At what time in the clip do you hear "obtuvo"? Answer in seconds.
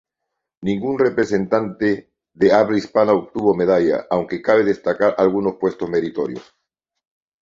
3.13-3.53